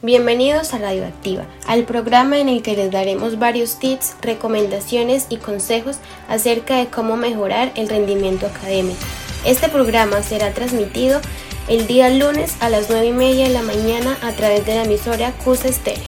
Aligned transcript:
Bienvenidos 0.00 0.74
a 0.74 0.78
Radioactiva, 0.78 1.44
al 1.66 1.82
programa 1.82 2.38
en 2.38 2.48
el 2.48 2.62
que 2.62 2.76
les 2.76 2.92
daremos 2.92 3.40
varios 3.40 3.80
tips, 3.80 4.14
recomendaciones 4.22 5.26
y 5.28 5.38
consejos 5.38 5.98
acerca 6.28 6.76
de 6.76 6.86
cómo 6.86 7.16
mejorar 7.16 7.72
el 7.74 7.88
rendimiento 7.88 8.46
académico. 8.46 9.00
Este 9.44 9.68
programa 9.68 10.22
será 10.22 10.54
transmitido 10.54 11.20
el 11.66 11.88
día 11.88 12.10
lunes 12.10 12.54
a 12.60 12.68
las 12.68 12.88
9 12.88 13.06
y 13.06 13.12
media 13.12 13.48
de 13.48 13.54
la 13.54 13.62
mañana 13.62 14.16
a 14.22 14.30
través 14.30 14.64
de 14.66 14.76
la 14.76 14.84
emisora 14.84 15.32
CUS 15.44 15.64
Estéreo. 15.64 16.06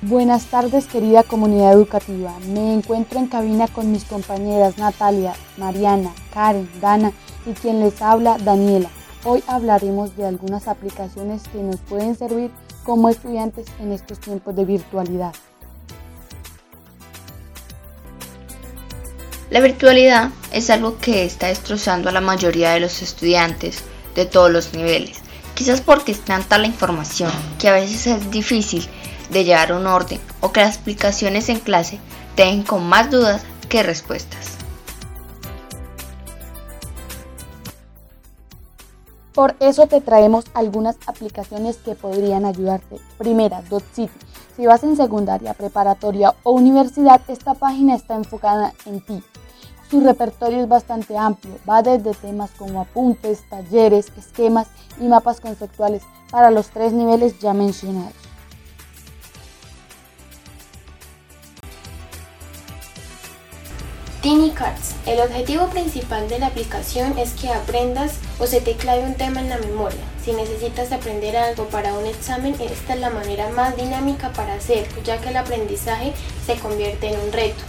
Buenas 0.00 0.44
tardes 0.44 0.86
querida 0.86 1.24
comunidad 1.24 1.72
educativa, 1.72 2.32
me 2.46 2.74
encuentro 2.74 3.18
en 3.18 3.26
cabina 3.26 3.66
con 3.66 3.90
mis 3.90 4.04
compañeras 4.04 4.78
Natalia, 4.78 5.34
Mariana, 5.56 6.12
Karen, 6.32 6.70
Dana 6.80 7.10
y 7.44 7.54
quien 7.54 7.80
les 7.80 8.00
habla 8.00 8.38
Daniela. 8.38 8.88
Hoy 9.24 9.42
hablaremos 9.48 10.16
de 10.16 10.26
algunas 10.26 10.68
aplicaciones 10.68 11.42
que 11.48 11.58
nos 11.58 11.80
pueden 11.80 12.14
servir 12.14 12.52
como 12.88 13.10
estudiantes 13.10 13.66
en 13.80 13.92
estos 13.92 14.18
tiempos 14.18 14.56
de 14.56 14.64
virtualidad. 14.64 15.34
La 19.50 19.60
virtualidad 19.60 20.30
es 20.52 20.70
algo 20.70 20.96
que 20.96 21.26
está 21.26 21.48
destrozando 21.48 22.08
a 22.08 22.12
la 22.12 22.22
mayoría 22.22 22.70
de 22.70 22.80
los 22.80 23.02
estudiantes 23.02 23.84
de 24.14 24.24
todos 24.24 24.50
los 24.50 24.72
niveles, 24.72 25.18
quizás 25.54 25.82
porque 25.82 26.12
es 26.12 26.20
tanta 26.22 26.56
la 26.56 26.66
información 26.66 27.30
que 27.58 27.68
a 27.68 27.74
veces 27.74 28.06
es 28.06 28.30
difícil 28.30 28.88
de 29.28 29.44
llevar 29.44 29.74
un 29.74 29.86
orden 29.86 30.18
o 30.40 30.52
que 30.52 30.60
las 30.60 30.76
explicaciones 30.76 31.50
en 31.50 31.60
clase 31.60 31.98
te 32.36 32.64
con 32.64 32.88
más 32.88 33.10
dudas 33.10 33.42
que 33.68 33.82
respuestas. 33.82 34.57
Por 39.38 39.54
eso 39.60 39.86
te 39.86 40.00
traemos 40.00 40.46
algunas 40.52 40.96
aplicaciones 41.06 41.76
que 41.76 41.94
podrían 41.94 42.44
ayudarte. 42.44 42.96
Primera, 43.18 43.62
DotCity. 43.70 44.10
Si 44.56 44.66
vas 44.66 44.82
en 44.82 44.96
secundaria, 44.96 45.54
preparatoria 45.54 46.34
o 46.42 46.50
universidad, 46.50 47.20
esta 47.28 47.54
página 47.54 47.94
está 47.94 48.16
enfocada 48.16 48.72
en 48.84 49.00
ti. 49.00 49.22
Su 49.88 50.00
repertorio 50.00 50.58
es 50.58 50.68
bastante 50.68 51.16
amplio, 51.16 51.54
va 51.70 51.82
desde 51.82 52.14
temas 52.14 52.50
como 52.58 52.80
apuntes, 52.80 53.48
talleres, 53.48 54.10
esquemas 54.18 54.66
y 55.00 55.06
mapas 55.06 55.40
conceptuales 55.40 56.02
para 56.32 56.50
los 56.50 56.70
tres 56.70 56.92
niveles 56.92 57.38
ya 57.38 57.54
mencionados. 57.54 58.27
Cards. 64.28 64.94
El 65.06 65.20
objetivo 65.20 65.68
principal 65.68 66.28
de 66.28 66.38
la 66.38 66.48
aplicación 66.48 67.16
es 67.16 67.32
que 67.32 67.48
aprendas 67.48 68.16
o 68.38 68.46
se 68.46 68.60
te 68.60 68.74
clave 68.74 69.04
un 69.04 69.14
tema 69.14 69.40
en 69.40 69.48
la 69.48 69.56
memoria. 69.56 70.00
Si 70.22 70.32
necesitas 70.32 70.92
aprender 70.92 71.34
algo 71.34 71.64
para 71.68 71.94
un 71.94 72.04
examen, 72.04 72.54
esta 72.60 72.92
es 72.92 73.00
la 73.00 73.08
manera 73.08 73.48
más 73.48 73.74
dinámica 73.74 74.28
para 74.32 74.52
hacerlo, 74.52 75.02
ya 75.02 75.18
que 75.18 75.30
el 75.30 75.36
aprendizaje 75.38 76.12
se 76.44 76.56
convierte 76.56 77.08
en 77.08 77.18
un 77.20 77.32
reto. 77.32 77.64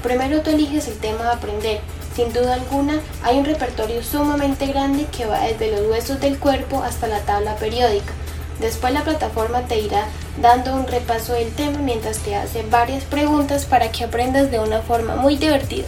Primero 0.00 0.40
tú 0.42 0.50
eliges 0.50 0.86
el 0.86 0.98
tema 0.98 1.30
a 1.30 1.32
aprender. 1.32 1.80
Sin 2.14 2.32
duda 2.32 2.54
alguna, 2.54 3.00
hay 3.24 3.38
un 3.38 3.44
repertorio 3.44 4.00
sumamente 4.04 4.68
grande 4.68 5.06
que 5.06 5.26
va 5.26 5.40
desde 5.40 5.72
los 5.72 5.90
huesos 5.90 6.20
del 6.20 6.38
cuerpo 6.38 6.80
hasta 6.80 7.08
la 7.08 7.22
tabla 7.22 7.56
periódica. 7.56 8.12
Después 8.60 8.92
la 8.92 9.04
plataforma 9.04 9.66
te 9.66 9.78
irá 9.80 10.08
dando 10.40 10.74
un 10.74 10.86
repaso 10.86 11.32
del 11.32 11.52
tema 11.52 11.78
mientras 11.78 12.18
te 12.18 12.34
hace 12.34 12.62
varias 12.64 13.04
preguntas 13.04 13.66
para 13.66 13.92
que 13.92 14.04
aprendas 14.04 14.50
de 14.50 14.58
una 14.58 14.82
forma 14.82 15.14
muy 15.16 15.36
divertida. 15.36 15.86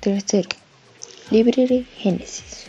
Tercero, 0.00 0.48
Library 1.30 1.86
Genesis. 1.98 2.66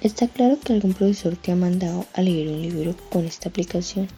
Está 0.00 0.26
claro 0.26 0.58
que 0.58 0.72
algún 0.72 0.94
profesor 0.94 1.36
te 1.36 1.52
ha 1.52 1.56
mandado 1.56 2.06
a 2.14 2.22
leer 2.22 2.48
un 2.48 2.60
libro 2.60 2.96
con 3.10 3.24
esta 3.24 3.50
aplicación. 3.50 4.08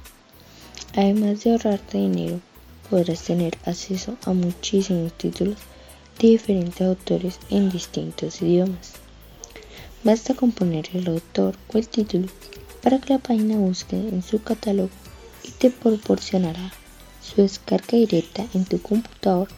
Además 0.97 1.43
de 1.43 1.51
ahorrarte 1.51 1.99
dinero, 1.99 2.41
podrás 2.89 3.23
tener 3.23 3.59
acceso 3.67 4.17
a 4.25 4.33
muchísimos 4.33 5.13
títulos 5.19 5.59
de 6.19 6.29
diferentes 6.29 6.81
autores 6.87 7.39
en 7.51 7.71
distintos 7.71 8.41
idiomas. 8.43 8.93
Basta 10.03 10.35
con 10.35 10.53
poner 10.53 10.89
el 10.93 11.09
autor 11.09 11.57
o 11.73 11.79
el 11.79 11.89
título 11.89 12.29
para 12.83 12.99
que 13.01 13.15
la 13.15 13.19
página 13.19 13.57
busque 13.57 13.97
en 13.97 14.23
su 14.23 14.43
catálogo 14.43 14.91
y 15.43 15.51
te 15.53 15.71
proporcionará 15.71 16.73
su 17.23 17.41
descarga 17.41 17.97
directa 17.97 18.45
en 18.53 18.65
tu 18.65 18.81
computador, 18.81 19.49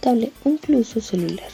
tablet 0.00 0.32
o 0.44 0.50
incluso 0.50 1.00
celular. 1.00 1.48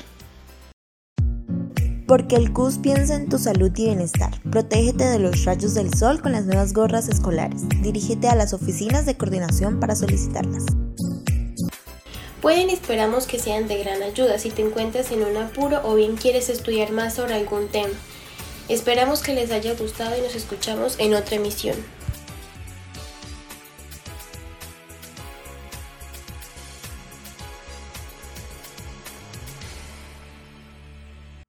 Porque 2.06 2.36
el 2.36 2.52
CUS 2.52 2.76
piensa 2.76 3.14
en 3.14 3.30
tu 3.30 3.38
salud 3.38 3.72
y 3.74 3.84
bienestar. 3.84 4.38
Protégete 4.50 5.04
de 5.04 5.18
los 5.18 5.46
rayos 5.46 5.72
del 5.72 5.94
sol 5.94 6.20
con 6.20 6.32
las 6.32 6.44
nuevas 6.44 6.74
gorras 6.74 7.08
escolares. 7.08 7.62
Dirígete 7.80 8.28
a 8.28 8.34
las 8.34 8.52
oficinas 8.52 9.06
de 9.06 9.16
coordinación 9.16 9.80
para 9.80 9.96
solicitarlas. 9.96 10.66
Pueden 12.42 12.70
esperamos 12.70 13.28
que 13.28 13.38
sean 13.38 13.68
de 13.68 13.78
gran 13.78 14.02
ayuda 14.02 14.36
si 14.36 14.50
te 14.50 14.62
encuentras 14.62 15.12
en 15.12 15.22
un 15.22 15.36
apuro 15.36 15.80
o 15.84 15.94
bien 15.94 16.16
quieres 16.16 16.48
estudiar 16.48 16.90
más 16.90 17.14
sobre 17.14 17.34
algún 17.34 17.68
tema. 17.68 17.94
Esperamos 18.68 19.22
que 19.22 19.32
les 19.32 19.52
haya 19.52 19.74
gustado 19.74 20.18
y 20.18 20.22
nos 20.22 20.34
escuchamos 20.34 20.96
en 20.98 21.14
otra 21.14 21.36
emisión. 21.36 21.76